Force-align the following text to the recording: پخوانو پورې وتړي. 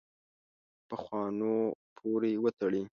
پخوانو 0.89 1.55
پورې 1.97 2.31
وتړي. 2.43 2.83